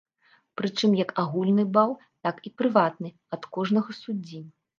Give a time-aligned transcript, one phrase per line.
[0.61, 1.93] Прычым як агульны бал,
[2.29, 4.43] так і прыватны, ад кожнага суддзі.